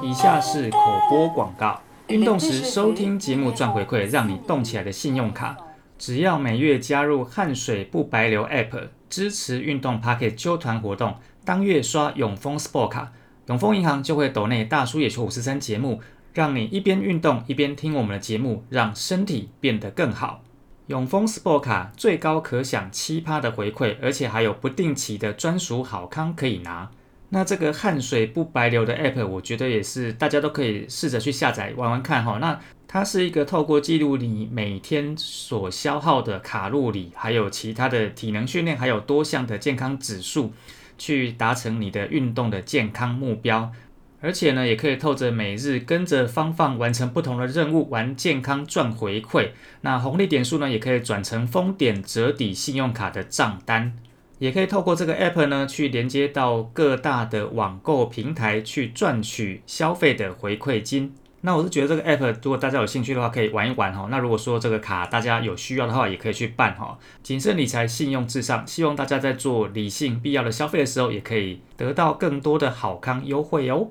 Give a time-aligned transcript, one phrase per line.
[0.00, 0.78] 以下是口
[1.08, 1.80] 播广告。
[2.08, 5.56] 运动时收听节目赚回馈，让你动起来的信用卡，
[5.98, 13.12] 只要每月加入汗水不白流 App，支持运动 Pocket 揪团活动，当月刷永丰 Sport 卡，
[13.46, 16.00] 永丰银行就会抖内大叔野球五十三节目，
[16.32, 20.42] 让你一边运动一边听我们的节目，让身体变得更好。
[20.88, 26.90] 永丰 Sport 卡最高可享七趴的回馈，而且还有不定期的专属好康可以拿。
[27.34, 32.36] 那这个汗水不白流的 App，我觉得也是大家都可以试着去下载玩玩看哈。
[32.38, 40.52] 那它是一个透过记录你每天所消耗的卡路里，还有其他的体能训练，还有多项的健康指数，
[40.98, 43.72] 去达成你的运动的健康目标。
[44.20, 49.52] 而且呢，也可以透着每日跟着方放完成不同的任务，玩健康赚回馈。
[49.80, 53.96] 那红利点数呢，也可以转成丰点折抵信用卡的账单。
[54.42, 61.14] 也可以透过这个 app 呢，去连接到各大的网购平台，去赚取消费的回馈金。
[61.42, 64.08] 那我是觉得这个 app，如果大家有兴趣的话，可以玩一玩哈。
[64.10, 66.98] 那如果说这个卡大家有需要的话，也可以去办哈。
[67.22, 73.90] 谨慎理财，信用至上，希望大家在做理性必要的消费的时候，也可以得到更多的好康优惠哦。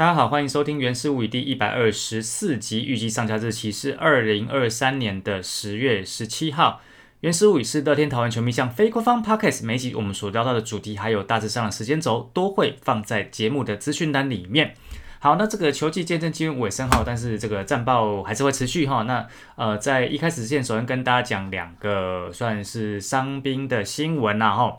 [0.00, 6.80] 大家好，欢迎收听《原始物语》第一百二十四集，预计上架日期是二零二三年的十月十七号。
[7.20, 14.74] 《原始物语》是乐天桃园球迷向非官方 Podcast，每集我们所聊到的主题还有大致上的时间轴，都会放在节目的资讯单里面。
[15.18, 19.02] 好，那这个球季见证进入尾声哈，但是这个战报还是会持续哈。
[19.02, 24.78] 那呃，在一开始之前，首先跟大家讲两个算是伤兵的新闻呐哈。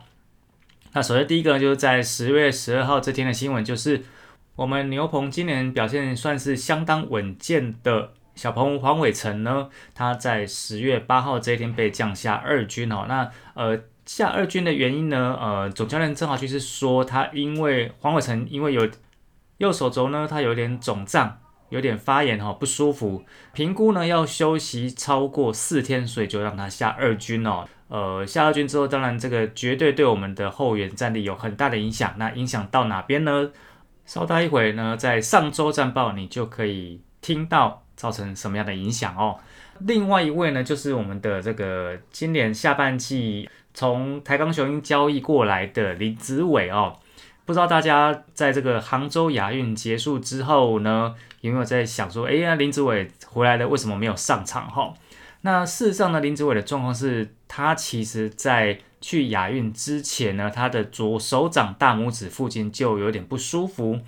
[0.94, 4.02] 那首先第一个就是在十月十二号这天的新闻，就是。
[4.56, 13.06] 我们牛棚今年表现算是相当稳健的小鹏黄伟成呢，他在十月八号这一天被降下二军哦。
[13.08, 15.38] 那呃下二军的原因呢？
[15.40, 18.90] 呃，总教练郑华军是说他因为黄伟成因为有
[19.58, 21.40] 右手肘呢，他有点肿胀，
[21.70, 23.24] 有点发炎哈，不舒服，
[23.54, 27.66] 评估呢要休息超过四天，所以就让他下二军哦。
[27.88, 32.14] 呃，下二军之后，当然这个绝对对我们的后援战力有很大的影响。
[32.18, 33.52] 那影响到哪边呢？
[34.06, 39.40] 稍待一会呢，在上周战报你就可以听到造成什么样的影响哦。
[39.80, 46.96] 另外一位呢，就是我们的这个今年下半季从台钢雄鹰交易过来的林子伟哦。
[47.46, 54.94] 不知道大家在这个杭州亚运结束之后呢，有没有在想说，哎呀，林子伟回来了，为什么没有上场哈？
[55.42, 58.80] 那事实上呢，林子伟的状况是他其实在。
[59.02, 64.00] 去亚运之前呢，他的左手掌大拇指附近就有点不舒服，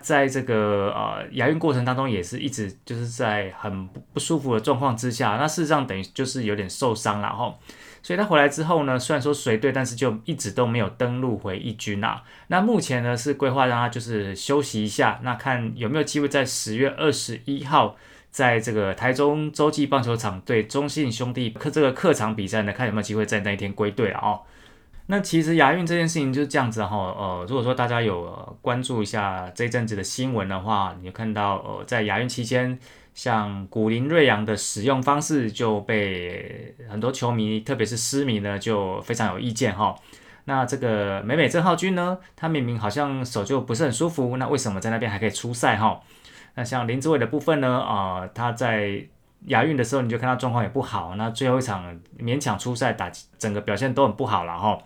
[0.00, 7.54] 在这个呃亚运过程当中也是一直就是在很不舒服的状况之下，那事实上等于就是有点受伤了哈，
[8.02, 12.22] 所以他回来之后呢，虽然说随队，但是就一直都没有登陆回一军啊。
[12.48, 17.96] 那目前呢是规划让他就是休息一下，那看有没有机会在十月二十一号。
[18.32, 24.40] 在这个台中洲际棒球场对中信兄弟客这个客场比赛呢，看有没有机会在那一天归队了哦。
[25.06, 32.78] 那其实亚运这件事情就是这样子哈，呃，如果说大家有关注一下这阵子的新闻的话，你就看到呃，在亚运期间，
[33.12, 39.94] 像古林瑞阳的使用方式就被很多球迷，特别是私迷呢，就非常有意见哈。
[40.44, 46.00] 那这个美美郑浩君呢，他明明好像手就不是很舒服，那为什么在那边还可以出赛哈？
[46.54, 47.80] 那像林志伟的部分呢？
[47.80, 49.02] 啊，他在
[49.46, 51.14] 亚运的时候，你就看他状况也不好。
[51.16, 54.78] 那最后一场勉强出赛，打整个表现都很不好了哈。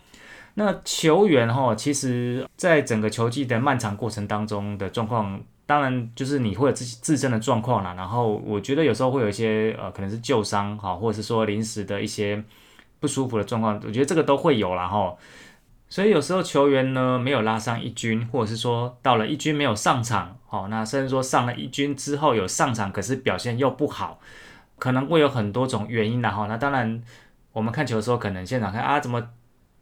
[0.55, 7.93] 那球员哈，其实在整个球季的漫长过程当中的状况，当然就是你会有自己自身的状况啦。
[7.95, 12.43] 然后我觉得有时候会有一些呃，可能是旧伤哈，或者是说临时的一些
[13.01, 15.15] 不舒服的状况，我觉得这个都会有了哈。
[15.89, 24.21] 所以有时候球员呢没有拉上一军，或者是说到了一军没有上场，哦，那甚至说上了一军之后有上场，可是表现又不好，
[24.79, 26.47] 可能会有很多种原因的哈。
[26.49, 27.01] 那当然，
[27.53, 29.23] 我们看球的时候，可能现场看啊，怎么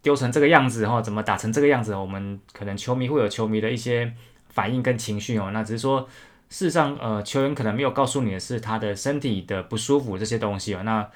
[0.03, 4.13] 丢成这个样子哈，怎么打成这个样子，我们可能球迷会有球迷的一些
[4.51, 5.51] 反应跟情绪哦。
[5.53, 6.07] 那只是说，
[6.51, 10.83] 事实上，呃，球员可能没有告诉你的是他的身体的不舒服这些东西哦。
[10.83, 11.09] 那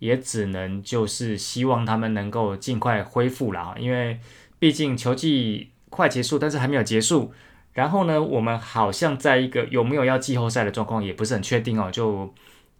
[0.00, 4.18] 也只能就是希望他们能够尽快恢复了啊，因为
[4.62, 7.32] 毕竟球季快结束，但是还没有结束。
[7.72, 12.32] 然后呢，我们好像在一个有没有要季后赛的状况，也不是很确定哦，就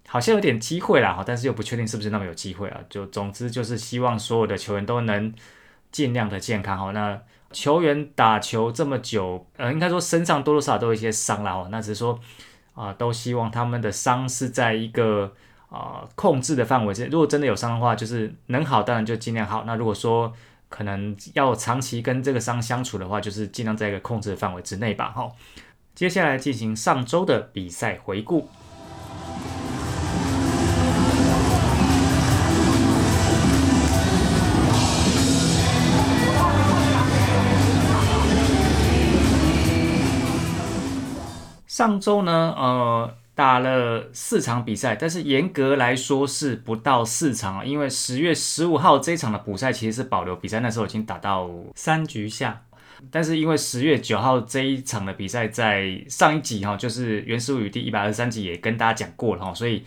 [0.07, 2.79] 好像有点机会啦哈，但是又不确定是不是那么有机会啊。
[2.89, 5.35] 就总之就是希望所有的球员都能
[5.91, 6.93] 尽量的健康哈。
[6.93, 7.21] 那
[7.51, 11.69] 球员打球这么久，呃，应该说身上多多少少都有一些伤了哦。
[11.73, 12.17] 那只是说
[12.75, 15.33] 啊，都希望他们的伤是在一个
[15.69, 17.09] 啊控制的范围之内。
[17.11, 19.65] 如果真的有伤的话，就是能好当然就尽量好。
[19.67, 20.33] 那如果说
[20.73, 25.11] 可能要长期跟这个伤相处的话，就是尽量在一个控制的范围之内吧。
[25.11, 25.31] 哈，
[25.95, 28.49] 接下来进行上周的比赛回顾。
[41.67, 52.63] 上周呢，呃，打了四场比赛，但是严格来说是不到四场，因为十月十五号这一场的补赛其实是保留比赛，那时候已经打到三局下，
[53.11, 59.83] 但是因为十月九号这一场的比赛在上一集哈，就是原始物语第一百二十三集也跟大家讲过了哈，所以。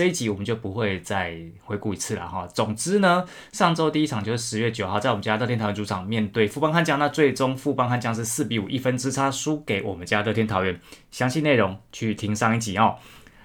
[0.00, 2.46] 这一集我们就不会再回顾一次了哈。
[2.54, 10.80] 总之呢，上周第一场就是十月九号，在我们家乐天桃园主场面对富邦悍将，那最终富邦悍将是四比五一分之差输给我们家乐天桃园。
[11.10, 12.96] 详细内容去听上一集哦。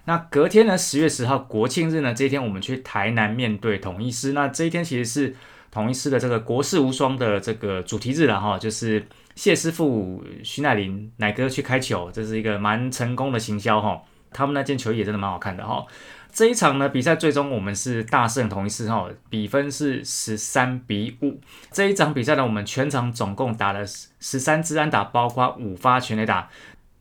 [0.06, 4.32] 那隔天呢，十月十号国庆日呢，这一天我们去台南面对统一师。
[4.32, 5.36] 那这一天其实是
[5.70, 9.06] 统一师的这个国士无双的这个主题日了哈，就是
[9.36, 14.02] 谢师傅、徐乃麟、乃哥去开球，这是一个蛮成功的行销哈。
[14.32, 15.86] 他们那件球衣也真的蛮好看的哈。
[16.36, 21.40] 这一场呢，比赛最终我们是大胜同一师哈，比分是十三比五。
[21.72, 23.86] 这一场比赛呢，我们全场总共打了
[24.20, 26.50] 十三支安打，包括五发全垒打。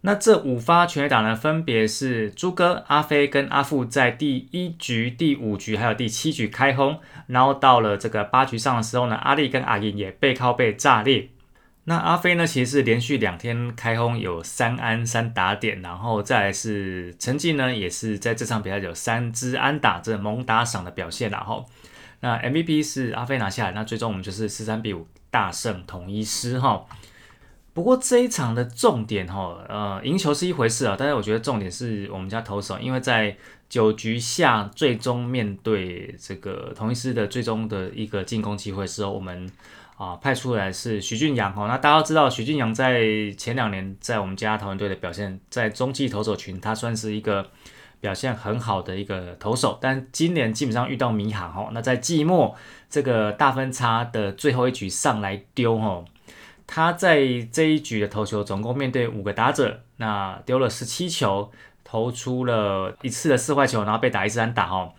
[0.02, 11.31] 那这五发全垒打呢，分别是朱哥、阿飞跟阿富在第一局、第五局还有第七局开轰，然后到了这个八局上的时候呢，阿力跟阿银也背靠背炸裂。
[11.86, 12.46] 那阿飞呢？
[12.46, 21.66] 其实是连续两天开轰有三安三打点，然后再来是成绩呢，也是在这场比赛有三支安打，这猛打赏的表现然后
[22.20, 26.86] 那 MVP 是阿飞拿下来，那最终我们就是十三比五大胜统一师哈。
[27.75, 33.36] 不过这一场的重点哈，呃，赢球是一回事啊，但是我觉得重点是我们家投手，因为在
[33.69, 39.50] 九局下最终面对这个统一师的最终的一个进攻机会时候，我们。
[39.96, 41.67] 啊，派出来是徐俊阳哈。
[41.67, 47.49] 那大家都知道，徐俊阳在前两年在我们家桃园队的表现，在中继投手群，他算是一个
[48.00, 49.79] 表现很好的一个投手。
[49.81, 51.69] 但今年基本上遇到迷航哈。
[51.73, 52.56] 那在季末
[52.91, 56.05] 这个大分差的最后一局上来丢哈，
[56.67, 57.19] 他在
[57.52, 61.52] 这一局的投球总共面对五个打者，那丢了十七球，
[61.85, 64.93] 投出了一次的四坏球，然后被打一次单打哈。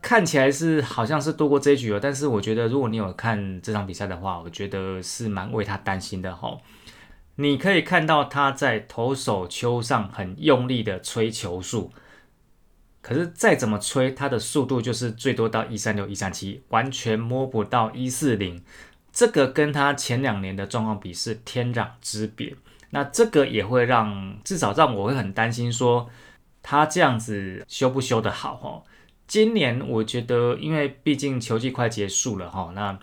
[0.00, 6.58] 看起来是好像是度过这一局了，但是我觉得如果你有看这场比赛的话，我觉得是蛮为他担心的哈。
[7.36, 11.92] 你可以看到他在投手丘上很用力的吹球速，
[13.00, 18.62] 可是再怎么吹，他的速度就是最多到一三六、一三七，完全摸不到一四零。
[19.12, 22.56] 这个跟他前两年的状况比是天壤之别。
[22.90, 26.08] 那这个也会让至少让我会很担心，说
[26.62, 28.82] 他这样子修不修得好哈。
[29.28, 32.98] 今年我觉得，因为毕竟球季快结束了哈，那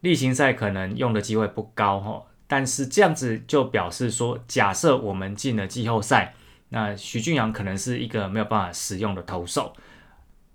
[0.00, 2.22] 例行赛可能用的机会不高哈。
[2.46, 6.34] 但是这样子就表示说，假设我们进了季后赛，
[6.68, 9.72] 那徐俊阳可能是一个没有办法使用的投手。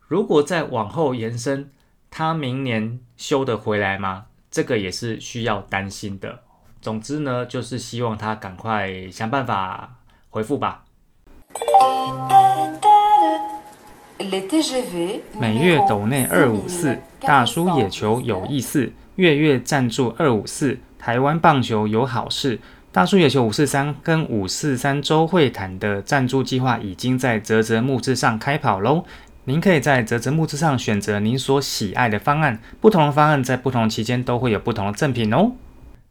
[0.08, 1.72] 如果再往后延伸，
[2.10, 4.28] 他明年修得回来吗？
[4.50, 6.44] 这个也是需要担心的。
[6.82, 9.98] 总之呢，就是希望他赶快想办法
[10.30, 10.86] 回复吧。
[15.40, 22.60] 每月斗内二五四，大叔野球有意思，月月赞助二五四，台湾棒球有好事。
[22.92, 29.06] 大叔野球五四三跟五四三周会谈的赞助计划已经在泽泽木之上开跑喽！
[29.46, 35.54] 您可以在泽泽木之上选择您所喜爱的方案，不同的方案在不同期间都会有不同的赠品哦。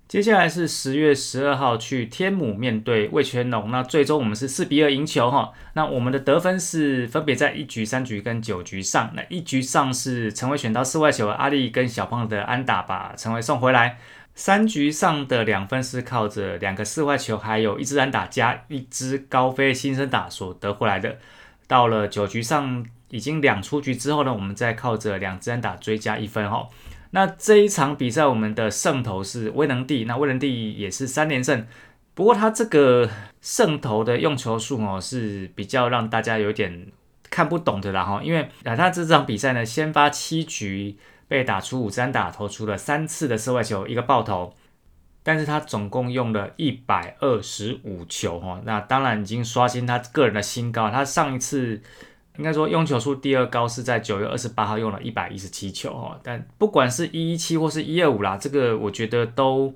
[0.08, 5.52] 接下来是十月十二号去天母面对魏全龙，那最终我们是四比二赢球哈。
[5.74, 9.12] 那我们的得分是分别在一局、三局跟九局上。
[9.14, 13.98] 那一局上是陈伟选到四外球，阿力跟小胖的安打把陈伟送回来。
[14.34, 21.18] 三局上的两分是靠着两个四外球，还有一支安打加一支高飞新生打所得回来的。
[21.66, 26.66] 到了九局上已经两出局之后呢，我们再靠着两支安打追加一分哈。
[27.10, 31.66] 那这一场比赛，我们的胜投是威能帝，那威能帝也是三连胜。
[32.14, 33.08] 不过他这个
[33.40, 36.88] 胜投的用球数哦，是比较让大家有点
[37.30, 38.20] 看不懂的啦哈。
[38.22, 40.98] 因为啊，他这场比赛呢，先发七局
[41.28, 44.54] 被打出五三打，投出了三次的射外球，一个爆头，
[45.22, 48.60] 但是他总共用了一百二十五球哈。
[48.64, 51.80] 那当然已经刷新他个人的新高，他上一次。
[52.38, 59.74] 应该说用球数第二高是在九月二十八号用了一百一十七球哈，但不管是一一七或是一二五啦，这个我觉得都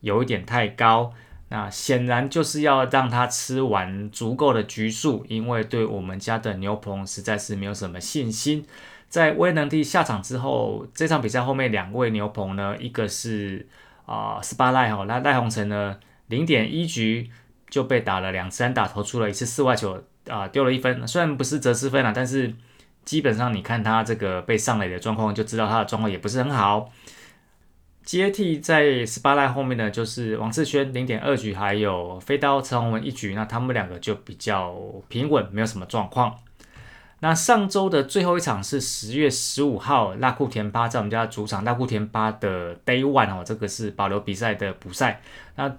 [0.00, 1.12] 有一点太高。
[1.50, 8.64] 那显然就是要让他吃完足够的局数，因为对我们家的牛棚实在是没有什么信心。
[9.08, 13.68] 在威能帝下场之后，这场比赛后面两位牛棚呢，一个是
[14.06, 17.30] 啊斯巴赖哈，那赖鸿成呢零点一局
[17.68, 22.54] 就被打了两三打，投出了一次四外球啊，丢了一分，虽然不是折失分啊，但是
[23.04, 26.90] 基本上你看他这个被上垒的状况，就知道他的状况也不是很好。
[28.02, 34.74] 接替在十八赖后面的就是王志轩零点二局，还有飞刀陈宏文一局，那他们两个就比较
[35.08, 36.36] 平稳，没有什么状况。
[37.20, 45.22] 那上周的最后一场是十月十五号，拉库田巴在我们家主场拉库田巴的 Day One 哦，这个是保留比赛的补赛。
[45.56, 45.74] 那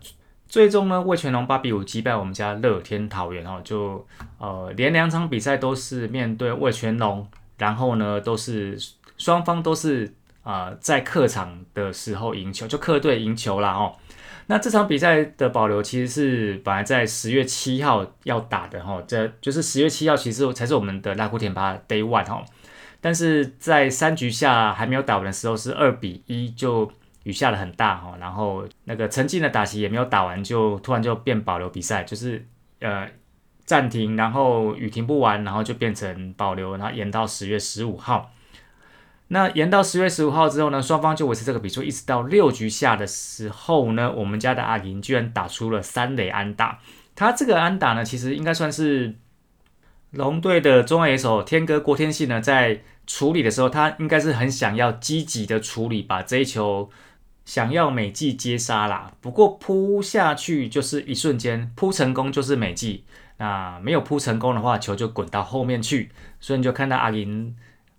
[0.55, 4.07] 最终呢，魏全龙八比五击败我们家乐天桃园哦，就
[4.37, 8.77] 呃连两场比赛都是面对魏全龙，然后呢都是
[9.17, 10.13] 双方都是。
[10.43, 13.91] 啊，在客场的时候赢球，就客队赢球了哦。
[14.45, 22.45] 那这场比赛的保留其实是本来在十月七号要打的哈，这就是十月七号其实才是我们的拉库田巴 Day One 哈。
[23.01, 26.91] 但是在三局下还没有打完的时候是二比一，就
[27.25, 32.47] 雨下的很大哈，然后那个陈进的打席也没有打完，就突然就变保留比赛，就是
[32.79, 33.07] 呃
[33.65, 38.31] 暂停，然后雨停不完，然后就变成保留，然后延到十月十五号。
[39.29, 46.79] 那延到十月十五号之后呢，双方就维持这个比数，一直到六局下的时候呢，我们家的阿银居然打出了三垒安打。
[47.15, 49.15] 他这个安打呢，其实应该算是
[50.11, 56.91] 龙队的中外野手天哥郭天信呢，在处理的时候，他应该是很想要积极的处理，把这一球
[57.45, 59.13] 想要美记接杀啦。
[59.21, 63.05] 不过扑下去就是一瞬间，扑成功就是美记，
[63.37, 66.11] 那没有扑成功的话，球就滚到后面去，
[66.41, 67.55] 所以你就看到阿银。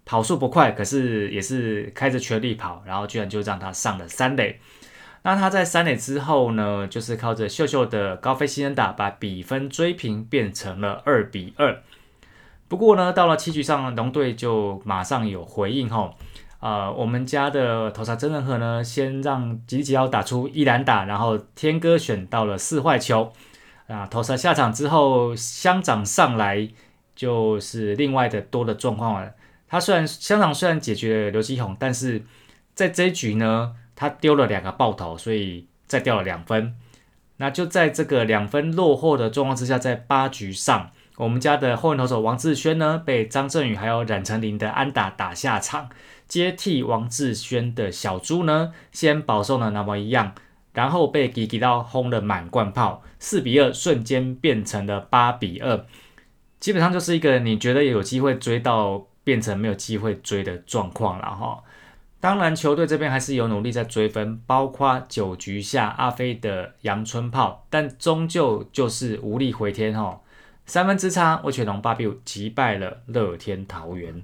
[0.08, 4.60] 跑速不快，可是也是开着全力跑，然后居然就让他上了三垒。
[5.22, 11.82] 那他在三垒之后呢，就是靠着秀秀的高飞新人打，把比分追平，变成了二比二。
[12.68, 16.14] 不过呢，到了七局上，龙队就马上有回应吼，
[16.66, 23.32] 呃，我们家的头杀真人和呢，先让吉吉奥打出一篮打，然后天哥选到了四坏球
[23.86, 26.68] 啊，头杀下场之后，乡长上来
[27.14, 29.32] 就是另外的多的状况了。
[29.68, 32.24] 他虽然香长虽然解决了刘基宏，但是
[32.74, 36.74] 在这一局呢，他丢了两个爆头，所以再掉了两分。
[37.36, 45.88] 那就在这个两分落后的状况之下，在八局上，我们家的后援投手王志轩呢，被张振宇还有冉成林的安打打下场，
[46.28, 50.32] 接替王志轩的小猪呢，先保送了那么一样，
[50.72, 55.84] 然后被吉吉刀轰了满贯炮，四比二瞬间变成了八比二，
[56.60, 59.06] 基本上就是一个你觉得有机会追到。
[59.26, 61.60] 变成没有机会追的状况了哈。
[62.20, 70.20] 当然，球队这边还是有努力在追分，包括九局下阿飞的阳春炮，但终究就是无力回天哈。
[70.66, 74.22] 三分之差，魏全龙八比五击败了乐天桃园。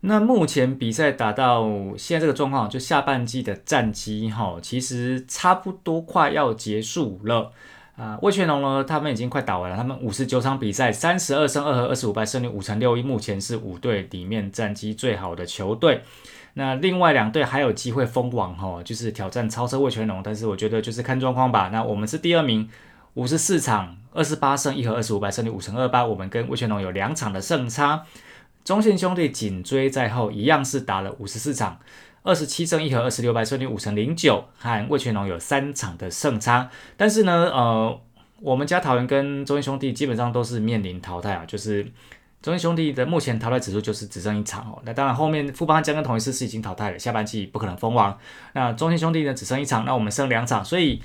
[0.00, 1.66] 那目前比赛打到
[1.96, 7.50] 现在这个状况，就下半季的战绩哈，其实差不多快要结束了。
[7.96, 8.84] 啊，魏全龙呢？
[8.84, 9.76] 他们已经快打完了。
[9.76, 16.02] 他们五十九场比赛，三十二胜二和二十五败，胜率五成六一，目前是五队里面战绩最好的球队。
[16.54, 20.22] 那另外两队还有机会封王哈，就是挑战超车魏全龙。
[20.22, 21.70] 但是我觉得就是看状况吧。
[21.72, 22.68] 那我们是第二名，
[23.14, 26.04] 五十四场二十八胜一和二十五败，胜率五成二八。
[26.04, 28.02] 我们跟魏全龙有两场的胜差。
[28.64, 31.78] 中信兄弟紧追在后，一样是打了五十四场。
[32.24, 36.68] 二十七胜一和二十六败，胜率五成零九，和魏全龙有三场的胜差。
[36.96, 38.00] 但是呢，呃，
[38.40, 41.84] 我们家桃园跟中信兄弟基本上都是面临淘汰啊，就是
[42.42, 44.82] 中信兄弟的目前淘汰指数就是只剩一场哦。
[44.84, 48.18] 那当然后面富邦江跟同一师是已经淘汰了，下半季不可能封王。
[48.52, 51.00] 那中信兄弟呢只剩一场，那我们剩两场，所以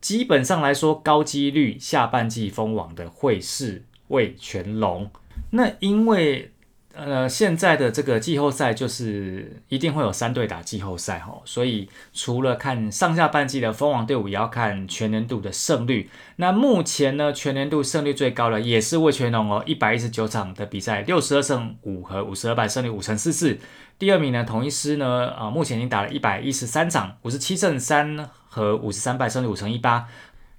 [0.00, 5.10] 基本上来说高几率下半季封王的会是魏全龙。
[5.50, 6.52] 那因为。
[6.98, 16.08] 呃，现在的这个季后赛就是一定会有三队打季后赛哈，所以除了看上下半季的封王队伍，也要看全年度的胜率。
[16.36, 23.58] 那目前呢，全年度胜率最高的也是魏全龙哦，一百一十九场的比赛，六十二胜五和五十二败，胜率五成四四。
[23.98, 28.16] 第二名呢，统一师呢，啊，目前已经打了一百一十三场，五十七胜三
[28.56, 30.08] 和五十三败，胜率五乘一八。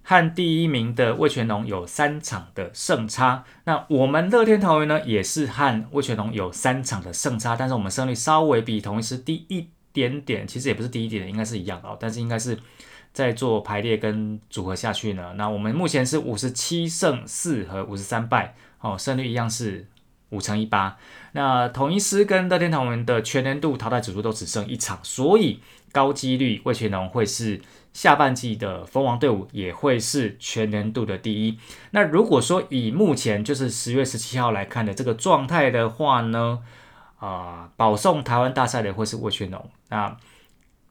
[0.09, 12.57] 和第一名的魏全龙有三场的胜差，那我们乐天桃园呢也是和魏全龙有三场的胜差，但是我们胜率稍微比同一师低一点点，其实也不是低一点，应该是一样的，但是应该是
[13.11, 15.33] 在做排列跟组合下去呢。
[15.35, 19.87] 那我们目前是五十七胜四和五十三败，哦，胜率一样是
[20.29, 20.97] 五乘一八。
[21.33, 25.59] 那同一师跟乐天桃园的全年度淘汰指数都只剩一场，所以
[25.91, 27.59] 高几率魏全龙会是。
[27.97, 31.57] 下半季的蜂王队伍也会是全年度的第一。
[31.89, 36.59] 那如果说以目前就是十月十七号来看的这个状态的话呢，
[37.17, 39.67] 啊，保送台湾大赛的会是魏全龙。
[39.89, 40.15] 那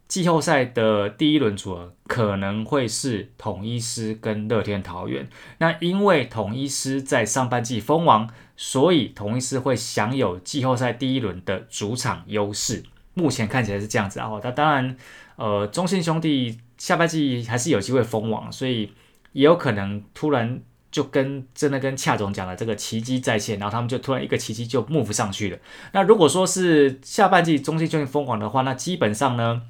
[0.08, 5.28] 季后赛的第一轮组合可能会是统一师跟乐天桃园。
[5.58, 12.82] 那因为统一师在上半季封王，所以统一师会享有季后赛第一轮的主场优势。
[13.14, 14.28] 目前看起来是这样子啊。
[14.42, 14.96] 那当然，
[15.36, 16.58] 呃，中信兄弟。
[16.78, 18.92] 下半季还是有机会封王，所以
[19.32, 25.58] 也有可能突然就跟真的跟恰总讲的这个奇迹再现，然后他们就突然一个奇迹就 move 上去了。
[25.92, 29.62] 那如果说是下半季中信就封王的话，那基本上呢，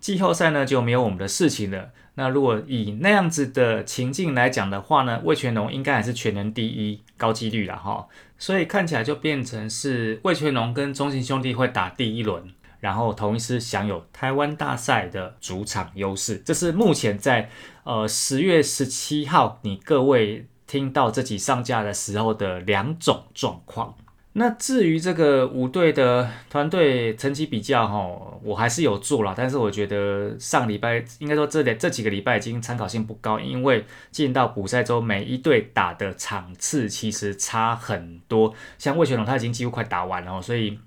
[0.00, 1.90] 季后赛呢就没有我们的事情了。
[2.14, 8.08] 那如果以那样子的情境来讲的话呢，魏全龙应该还是全能第一，高几率了哈。
[8.36, 12.42] 所以看起来就变成是魏全龙跟中信兄弟会打第一轮。
[12.80, 17.48] 然后同一师享有台湾大赛的主场优势，这是目前在
[17.84, 23.94] 呃十月十七号你各位听到这集上架的时候的两种状况。
[24.32, 40.78] 那至于这个五队的团队成绩比较哈，我还是有做了，但是我觉得上礼拜应该说这这几个礼拜已经参考性不高，因为进到补赛周每一队打的场次其实差很多，像魏全龙他已经几乎快打完了，所以。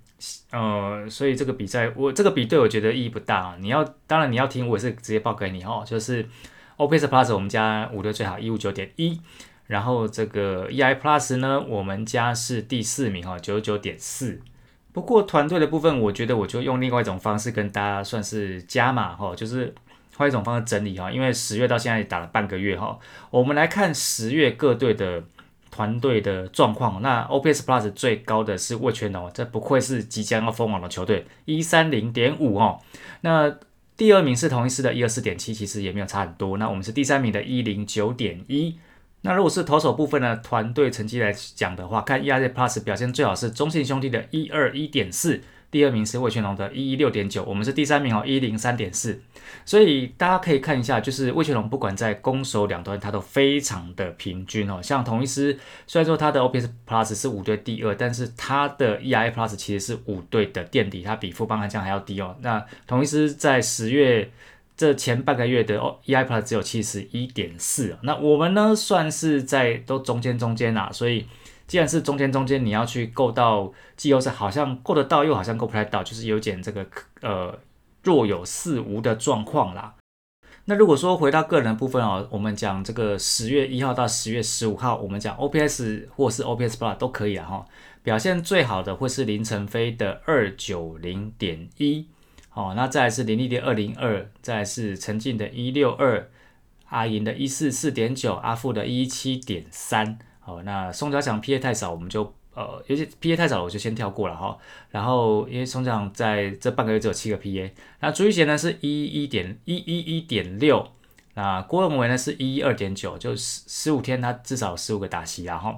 [0.51, 3.57] 呃，所以这个比赛，我这个比对我觉得意义不大啊。
[3.59, 5.83] 你要，当然你要听，我也是直接报给你哦。
[5.85, 6.23] 就是
[6.77, 9.19] OPS Plus 我们家五六最好一五九点一，
[9.67, 14.39] 然后这个 EI Plus 呢，我们家是第四名哈，九十九点四。
[14.91, 19.73] 不过团队的部分，我觉得我就用另外一种方式跟大家算是加码哈，就是
[20.15, 21.11] 换一种方式整理哈。
[21.11, 22.99] 因为十月到现在打了半个月哈，
[23.31, 25.23] 我们来看十月各队的。
[25.73, 32.79] 团队的状况，那 OPS Plus 最高的是魏全哦，这不愧是即将要封王的球队，一三零点五哦。
[33.21, 33.57] 那
[33.97, 36.57] 第二名是同一师的一二四点七，其实也没有差很多。
[36.59, 38.77] 那我们是第三名的一零九点一。
[39.21, 45.41] 那如果是投手部分的，团队成绩来讲的话，看 ERA Plus 表现最好是中信兄弟的一二一点四。
[45.73, 49.19] 第二名是魏全龙的一一六点九，我们是第三名哦，一零三点四。
[49.65, 54.79] 所以大家可以看一下，就是魏全龙不管在攻守两端，它都非常的平均哦。
[54.83, 55.57] 像同一师，
[55.87, 62.35] 虽然说它的 OPS Plus 是五队第二，但是它的 E I Plus 其实是五队的垫底，它比富邦悍将还要低哦。
[62.41, 64.29] 那同一师在十月
[64.77, 71.25] 这前半个月的 E I Plus 只有七十一点四，那我们呢算是在都中间中间啊，所以。
[71.65, 76.85] 既然是中间中间，你要去够到季后赛，好像够得到，又好像够不太到，就是有点这个
[77.21, 77.57] 呃
[78.03, 79.95] 若有似无的状况啦。
[80.65, 87.65] 那如果说回到个人部分哦，我们讲这个十月一号到十月十五号，我们讲 OPS 或是 OPS Plus 都可以啊哈。
[88.01, 92.07] 表现最好的会是林晨飞的二九零点一，
[92.53, 96.29] 哦，那再来是林立的二零二，再来是陈静的一六二，
[96.89, 100.19] 阿银的一四四点九，阿富的一七点三。
[100.45, 102.21] 好，那宋家祥 P A 太少，我们就
[102.53, 104.57] 呃，有些 P A 太少了，我就先跳过了哈。
[104.89, 110.85] 然后因为宋家祥在这半个月只有七个 P A，那朱玉贤呢是一一点一一一点六，
[111.35, 115.77] 那郭文伟呢是一一二点九，就十十五天他至少十五个打席然后，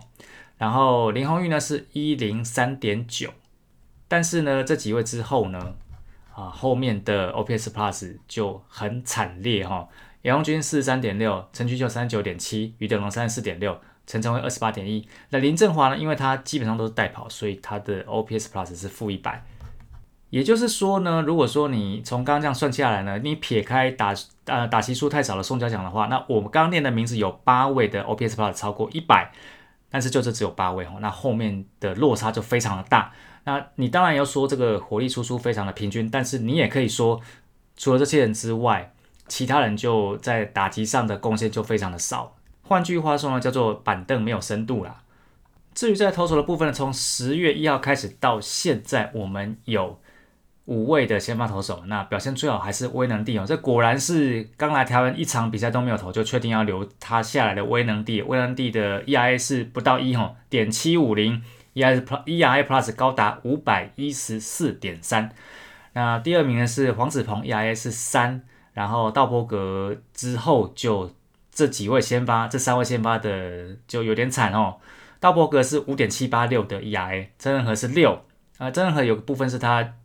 [0.57, 3.29] 然后林红玉呢是一零三点九，
[4.07, 5.75] 但是呢这几位之后呢，
[6.33, 9.87] 啊后面的 O P S Plus 就很惨烈哈，
[10.23, 13.79] 杨红军四十三点六，陈菊秀三十九点七，余德龙三十四点六。
[14.07, 15.97] 陈诚辉二十八点一，那林振华呢？
[15.97, 19.43] 因为他基本上都是代跑，所以他的 OPS Plus 是负一百。
[20.31, 24.13] 也就是说呢，如果说你从刚刚这样算下来呢，你撇开打
[24.45, 29.31] 呃打席数太少了宋家奖的话，那我们刚刚念的名字有八位的 OPS Plus 超过一百，
[29.89, 33.13] 但是就这只有八位哦，那后面的落差就非常的大。
[33.45, 37.21] 那你当然要说这个火力输出非常的平均，但是你也可以说，
[37.77, 38.93] 除了这些人之外，
[39.27, 42.34] 其他人就在打击上的贡献就非常的少。
[42.67, 45.03] 换句话说呢，叫做板凳没有深度啦。
[45.75, 49.99] 至于在投手的部分呢，从十月一号开始到现在，我们有
[50.65, 53.45] 五位的先发投手，那表现最好还是威能帝哦。
[53.45, 58.21] 这果然是刚来台湾一场比赛都没有投，就确定要留他下来的威能帝。
[58.23, 61.43] 威能帝的 ERA 是不到一吼，点七五零
[61.75, 65.29] ，ERA ERA Plus 高达五百一十四点三。
[65.93, 68.41] 那第二名呢是黄子鹏，ERA 是三，
[68.73, 71.11] 然后道波格之后就。
[71.55, 74.75] 这几位先发，这三位先发的就有点惨哦。
[75.21, 78.25] 道伯格是五点七八六的 ERA，曾仁和是六
[78.57, 78.69] 啊。
[78.69, 79.95] 曾仁和有个部分是他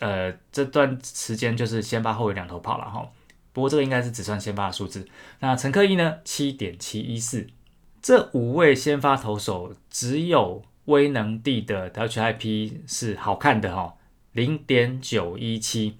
[0.00, 3.08] 呃这段时间就是先发后有两头跑了哈。
[3.52, 5.08] 不过这个应该是只算先发的数字。
[5.38, 7.46] 那陈克一呢，七点七一四。
[8.02, 13.94] 这五位先发投手只有威能帝的 WHIP 是好看的哈，
[14.32, 15.96] 零点九一七。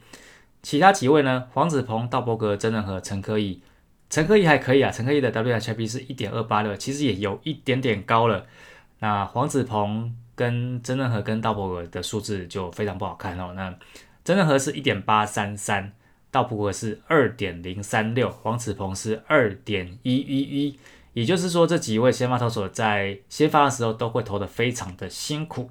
[0.63, 1.47] 其他几位呢？
[1.53, 3.63] 黄子鹏、道伯格、曾仁和、陈科义。
[4.09, 8.47] 陈科一还可以啊，陈科一的 WHIP 是一点二八六，其实也有一点点高了。
[9.01, 13.53] 那黄子鹏跟曾仁和跟道伯格的数字就非常不好看哦。
[13.57, 13.75] 那
[14.25, 15.93] 曾仁和是一点八三三，
[16.31, 20.79] 道伯格是二点零三六，黄子鹏是二点一一一。
[21.13, 25.71] 也就是说，这几位先发投手在先发的时候都会投的非常的辛苦。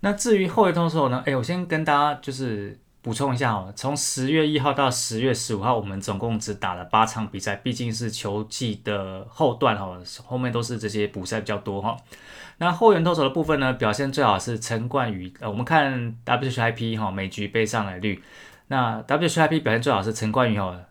[0.00, 1.22] 那至于后援投手呢？
[1.26, 2.78] 哎，我先跟大家就是。
[3.06, 11.96] 补充一下哦，从十月一号到十月十五号，我们总共只打了八场比赛，毕竟是球季的后段哈，后面都是这些补赛比较多哈。
[12.58, 18.20] 那后援投手的部分呢，表现最好是陈冠宇，呃，我们看 WHIP 哈，每局被上来率，
[18.66, 20.82] 那 WHIP 表现最好是陈冠宇哦，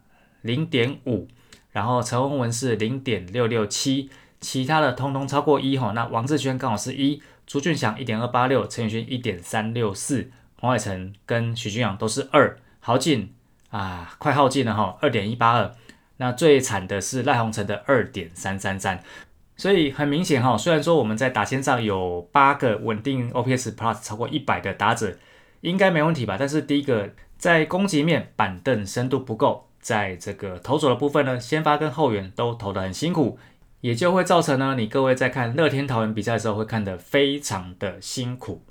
[0.41, 1.27] 零点五，
[1.73, 5.91] 然后陈文文是零点六六七，其他的通通超过一哈。
[5.91, 10.31] 那王志轩刚好是一，朱俊祥一点二八六，陈宇轩一点三六四。
[10.59, 13.33] 黄伟成跟许君阳都是二，耗尽
[13.69, 15.71] 啊，快耗尽了哈，二点一八二。
[16.17, 19.01] 那最惨的是赖鸿成的二点三三三。
[19.57, 25.17] 所以很明显哈，虽然说我们在打线上有八个稳定 OPS Plus 超过一百的打者，
[25.61, 26.35] 应该没问题吧？
[26.37, 33.37] 但是第一个在攻击面板凳深度不够，在这个投手的部分呢，先发跟后援都投得很辛苦，
[33.79, 38.61] 也就会造成呢，你各位在看乐天桃园比赛的时候会看得非常的辛苦。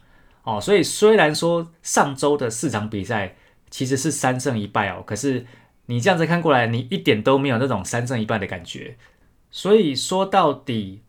[0.45, 3.35] 哦，所以虽然说上周的四场比赛
[3.71, 5.47] 其实是三胜一败哦，可是
[5.87, 8.97] 你这样子看过来，你一点都没有那种三胜一败的感觉。
[9.51, 11.03] 所以说到底，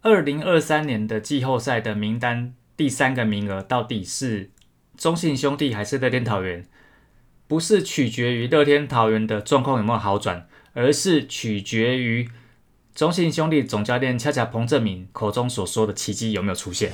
[0.00, 4.50] 二零二三年的季后赛的名单第三个名额到底是
[4.96, 6.66] 中信兄弟还是乐天桃园？
[7.46, 12.28] 不是取决于乐天桃园的状况有没有好转，而是取决于
[12.94, 16.90] 中信兄弟总教练恰恰彭正明口中所说的奇迹有没有出现。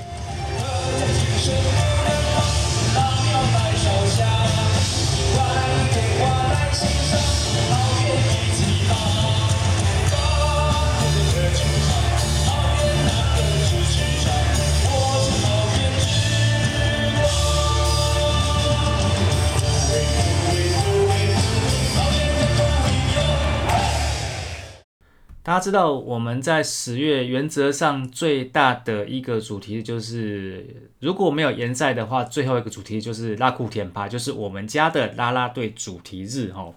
[25.49, 36.71] 大家知道，我们在十月原则上最大的一个主题就是，如果没有延赛的话，最后一个主题就是拉库田趴，就是我们家的拉拉队主题日哈。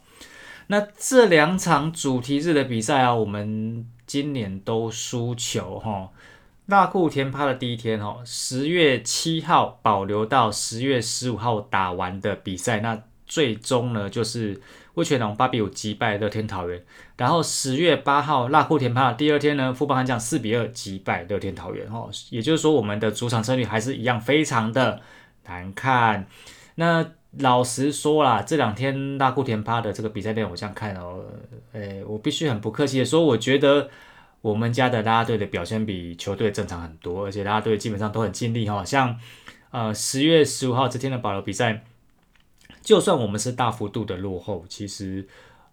[0.68, 6.10] 那这两场主题日的比赛啊，我们今年都输球哈。
[6.68, 14.62] 拉库田趴的第一天哦，十月七号保留到十月十五号打完的比赛，那最终呢就是。
[14.96, 16.84] 魏全龙八比五击败乐天桃园，
[17.16, 25.02] 然后十月八号辣库田趴第二天呢，富邦悍将四比二击败乐天桃园，哦，也就是说我们的主场胜率还是一样非常的
[25.46, 26.28] 难看。
[26.76, 27.06] 那
[27.40, 31.24] 老实说啦，这两天辣库田趴的这个比赛内容我这样看哦，
[31.72, 33.90] 诶，我必须很不客气的说，我觉得
[34.42, 39.18] 我们家的拉队的表现比球队正常很多，而且拉队基本上都很尽力哈，像
[39.70, 41.86] 呃十月十五号这天的保留比赛。
[42.82, 45.28] 就算我们是大幅度的落后，其实，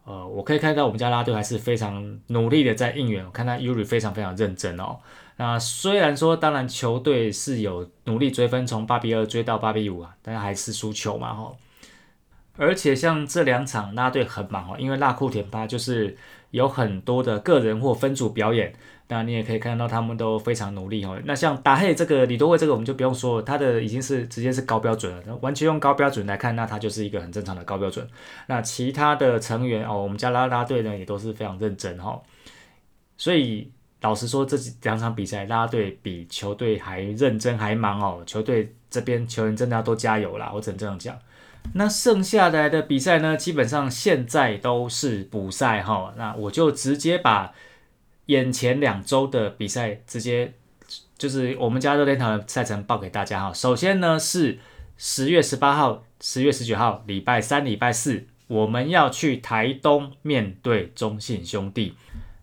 [0.05, 3.25] 呃，我可以看到我们家拉队还是非常努力的在应援。
[3.25, 4.99] 我看到 Uri 非常非常认真哦。
[5.37, 11.53] 那虽然说，当然球队是有努力追分，从八比二追到八比五啊，但是还是输球嘛哈。
[12.57, 16.17] 而且像这两场拉队很忙哦，因为拉库田巴就是
[16.51, 18.75] 有很多的个人或分组表演。
[19.11, 21.19] 那你也可以看到他们都非常努力哦。
[21.25, 25.37] 那像达黑这个李多惠这个我们就不用说了，他的已经是直接是高标准了。
[25.37, 28.07] 完全用高标准来看，那他就是一个很正常的高标准。
[28.49, 32.21] 那其他的成员哦，我们家拉拉队呢也都是非常认真哈。
[33.17, 38.23] 所以老实说，这两场比赛拉队比球队还认真还忙哦。
[38.27, 41.19] 球队这边球员真的要多加油啦，我只能这样讲。
[41.75, 46.13] 那剩下来的比赛呢，基本上现在都是补赛哈。
[46.17, 47.53] 那我就直接把。
[48.29, 50.53] 眼前两周的比赛，直接
[51.17, 53.51] 就是我们家热天堂的赛程报给大家哈。
[53.55, 54.59] 首先呢是
[54.99, 61.95] 十月十八号、十月十九号，礼拜三、礼拜四，我们要去台东面对中信兄弟。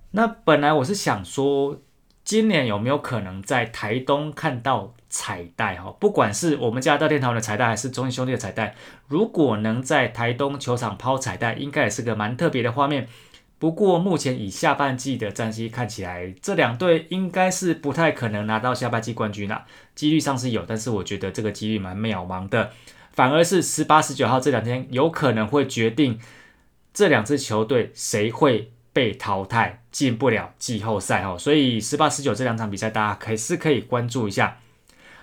[0.10, 1.80] 那本来我是想说，
[2.24, 5.96] 今年有没有可能在台东看到彩带哈？
[5.98, 8.76] 不管是我们家大天桃的彩带，还是中信兄弟的彩带，
[9.08, 13.08] 如果能在台东球场抛彩带，应该也是个蛮特别的画面。
[13.58, 19.64] 不过目前以下半季的战绩看起来，这两队应该是不太可能拿到下半季冠军了。
[19.96, 22.72] 几率上是有，但是我觉得这个几率蛮渺茫的。
[23.14, 26.20] 反而是十八、十九号这两天有可能会决定
[26.94, 31.38] 这两支球队谁会被淘汰，进不了季后赛哦。
[31.40, 34.58] 所以十八、十九这两场比赛，大家可是可以关注一下。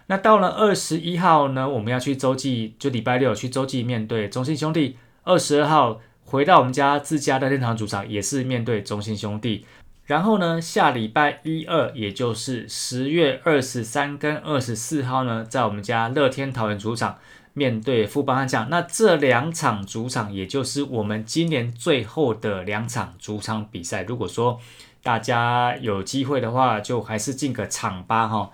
[0.07, 4.99] 那到了二十一号呢，我们要去洲际，就礼拜六去洲际面对中信兄弟。
[5.25, 9.65] 二十二号回到我们家自家的天堂主场，也是面对中信兄弟。
[10.05, 17.19] 然后呢，下礼拜一二，也就是十月二十三跟二十四号呢，在我们家乐天桃园主场
[17.55, 18.69] 面对富邦悍将。
[18.69, 24.03] 那这两场主场，也就是我们今年最后的两场主场比赛。
[24.03, 24.59] 如果说
[25.05, 28.51] 大家有机会的话，就还是进个场吧哈。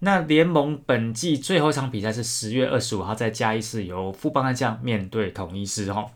[0.00, 6.06] 那联盟本季最后一场比赛是十月二十五号在加一市，由富邦悍将面对统一狮哈。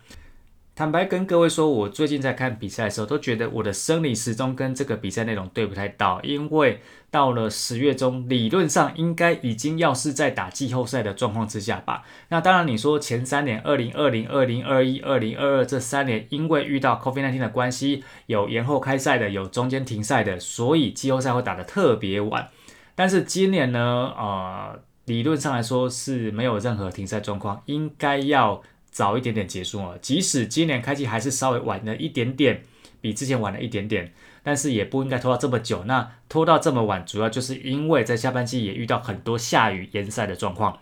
[0.74, 12.04] 坦白跟各位说，我最近在看比赛的时候，都觉得我的生理时钟跟这个比赛内容对不太到，因为到了十月中，理论上应该已经要是在打季后赛的状况之下吧。
[12.28, 22.48] 那当然，你说前三年，二零二零、二零二一、二零二二这三年，因为遇到 COVID-19 的关系，有延后开赛的，有中间停赛的，所以季后赛会打得特别晚。
[22.94, 28.62] 但是今年呢，呃，理论上来说是没有任何停赛状况，应该要。
[28.92, 32.60] 早一点点结束哦，即使今年开季还是稍微晚了一点点，
[33.00, 35.84] 比之前晚了一点点，但是也不应该拖到这么久。
[35.84, 40.76] 那拖到这么晚，主要就是因为在下半季也遇到很多下雨延赛的状况。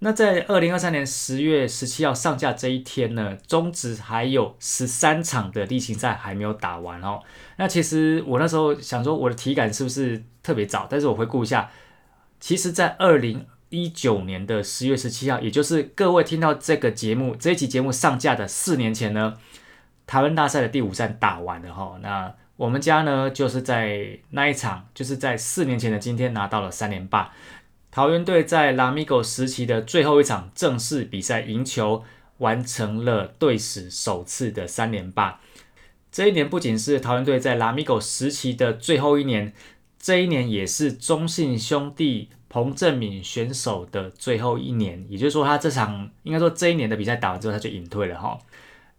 [0.00, 7.20] 那在二零二三年十月十七号上架这一天呢，中职还有十三场的例行赛还没有打完哦。
[7.56, 10.86] 那其实我那时候想说，我的体感是不是特别早？
[10.88, 11.70] 但是我回顾一下，
[12.40, 13.46] 其实，在二零。
[13.70, 19.34] 一九年的十月十七号，也就是各位听到这个节目这一期节目上架的四年前呢，
[20.06, 21.98] 台湾大赛的第五战打完了哈。
[22.00, 27.30] 那我们家呢，就是在那一场，就是在四年前的今天拿到了三连霸。
[27.90, 32.04] 桃园队在拉米狗时期的最后一场正式比赛赢球，
[32.38, 35.40] 完成了队史首次的三连霸。
[36.10, 39.52] 这一年不仅是桃园队在拉米狗时期的最后一年，
[39.98, 42.30] 这一年也是中信兄弟。
[42.50, 48.38] 彭振敏选手的最后一年，也就是说，他这场应该说这一年的比赛打完之后，他就隐退了哈。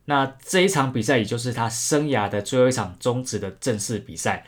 [0.05, 4.45] 那这一场比赛，也就是他生涯的最后一场终止的正式比赛。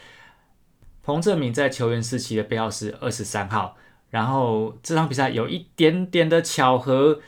[1.01, 3.75] 彭振敏在球员时期的背号是二十三号，
[4.11, 7.19] 然后这场比赛有一点点的巧合，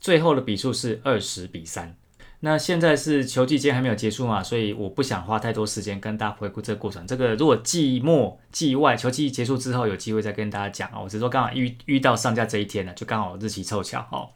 [0.00, 1.94] 最后的比数是二十比三。
[2.40, 7.06] 那现在是球季间还没有结束嘛，所以我不想花太多时间跟大家回顾这个过程。
[7.06, 11.00] 这个如果季末、季外球季结束之后有机会再跟大家讲啊。
[11.00, 14.28] 我只是说刚好遇遇到上架这一天呢，就刚好日期凑巧哦。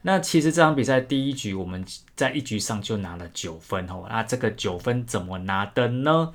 [0.00, 1.84] 那其实这场比赛第一局我们
[2.16, 4.06] 在一局上就拿了九分哦。
[4.08, 6.32] 那这个九分怎么拿的呢？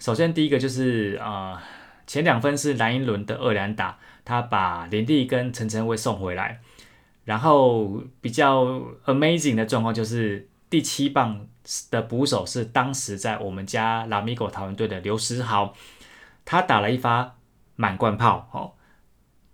[0.00, 1.62] 首先第一个就是啊，
[2.08, 6.60] 前两分是蓝英伦的二连打，他把林立跟陈晨威送回来。
[7.24, 8.64] 然后比较
[9.04, 11.46] amazing 的状况就是第七棒
[11.88, 15.72] 的捕手是当时在我们家拉米狗桃园队的刘思豪，
[16.44, 17.36] 他打了一发
[17.76, 18.72] 满贯炮哦，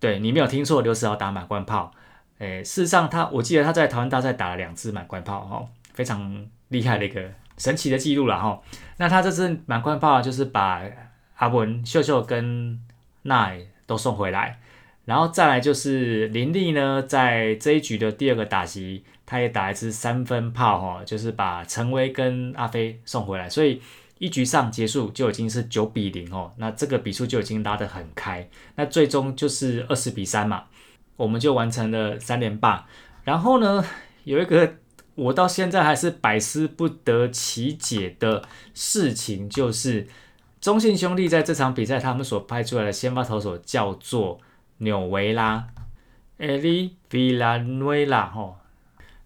[0.00, 1.92] 对你没有听错，刘思豪打满贯炮，
[2.38, 8.58] 诶，事实上他我记得他在台湾大赛打了两次满贯炮哦，非常厉害的一个神奇的记录了哈。
[8.96, 10.82] 那他这次满贯炮就是把
[11.36, 12.80] 阿文秀秀跟
[13.24, 14.60] 奈都送回来。
[15.04, 23.80] 然后再来就是林立呢，在这一局的第二个打击，他也打一支三分炮哈，就是把陈威跟阿飞送回来，所以
[24.18, 28.46] 一局上结束就已经是九比零哦，那这个比数就已经拉得很开，
[28.76, 30.64] 那最终就是二十比三嘛，
[31.16, 32.86] 我们就完成了三连霸。
[33.24, 33.82] 然后呢，
[34.24, 34.74] 有一个
[35.14, 38.42] 我到现在还是百思不得其解的
[38.74, 40.06] 事情，就是
[40.60, 44.40] 中信兄弟在这场比赛他们所派出来的先发投手叫做。
[44.80, 45.66] 纽维拉，
[46.38, 48.58] 埃利维拉维拉，吼，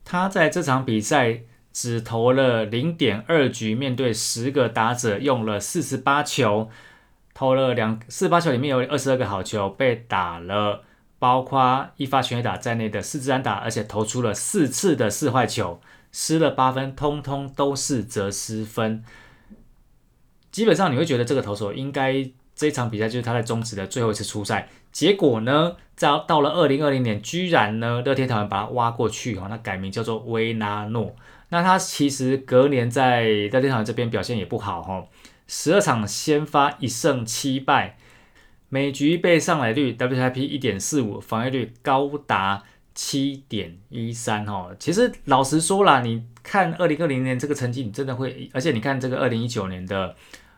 [0.03, 1.43] 他在这场比赛
[1.75, 6.71] 只投了零点二局，面对十个打者，用了四十八球，
[7.35, 10.85] 投了两四十八球，里面有二十二个好球，被打了，
[11.19, 19.05] 包括一发全垒打在内的四支安打，而且投出了四次的四坏球，失了八分，通通都是折失分。
[20.53, 24.69] 基本上你会觉得这个投手应该这一场比赛就是他在中职的最后一次出赛。
[24.93, 31.17] 结果呢，在到了二零二零年，居然呢，乐天桃园把他挖过去哈，那改名叫做维纳诺。
[31.49, 35.07] 那他其实隔年在乐天桃园这边表现也不好哈，
[35.47, 37.97] 十二场先发一胜七败，
[38.69, 42.63] 每局被上来率 WIP 一点四五，防御率高达
[42.95, 44.69] 七点一三哈。
[44.79, 50.15] 其实老实说啦，你看二零二零年这个成绩，你真的会，而且你看这个二零一九年的。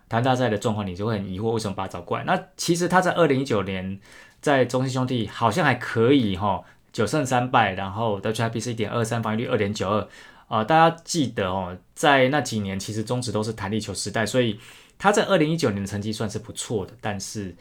[0.09, 2.25] 台大赛的状况，你就会很疑惑，为什么把他找过来？
[2.25, 3.99] 那其实他在二零一九年
[4.41, 6.63] 在中信兄弟好像还可以哈，
[6.93, 10.09] 九胜三败，然后 WIP 是一点二三，防御率二点九二
[10.49, 10.63] 啊。
[10.63, 14.61] 大家记得哦，在那几年其实中职都是弹力球时代，所以
[14.99, 16.93] 他在二零一九年的成绩算是不错的。
[17.01, 17.57] 但是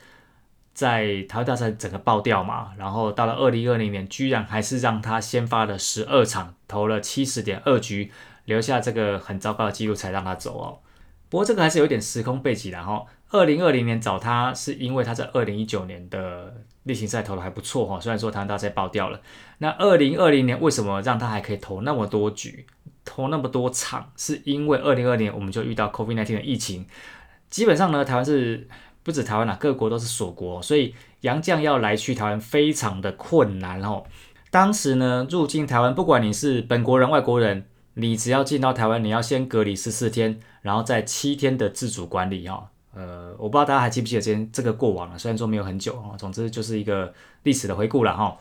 [0.73, 8.11] 在台湾大赛整个爆掉嘛，然后到了二零二零年，居然还是让他先发了十二场，投了七十点二局，
[8.45, 10.79] 留下这个很糟糕的记录才让他走哦。
[11.33, 13.03] 不过这个还是有点时空背景的哈。
[13.31, 19.19] 二零二零年找他是因为他在二零一九年的例行赛投的还不错哈，虽然说台湾大赛爆掉了。
[19.57, 22.67] 那二零二零年为什么让他还可以投那么多局，
[23.03, 24.11] 投那么多场？
[24.15, 26.85] 是因为二零二零年我们就遇到 COVID-19 的疫情，
[27.49, 28.69] 基本上呢，台湾是。
[29.01, 34.05] 不止台湾啦，各国都是锁国，所以杨将要来去台湾非常的困难哦。
[34.49, 42.69] 当时呢，入境台湾，不管你是本国人、外国人，你只要进到台湾，你要先隔离十四天，然后再七天的自主管理哈。
[42.95, 48.37] 呃，我不知道大家还记不记得这这个过往了，虽然说没有很久哦，总之就是一个历史的回顾了哈。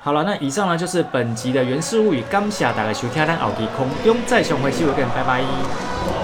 [0.00, 6.19] 好了，那以上呢就是本集的原始物语，感谢大家收听，咱后期空中再相会，谢谢各位，拜拜。